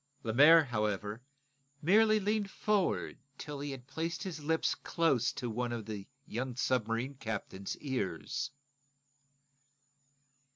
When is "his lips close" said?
4.23-5.31